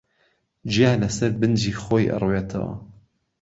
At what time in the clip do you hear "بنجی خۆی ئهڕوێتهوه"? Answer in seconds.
1.39-2.75